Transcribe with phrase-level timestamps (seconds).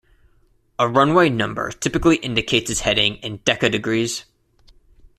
[0.79, 4.23] A runway number typically indicates its heading in decadegrees.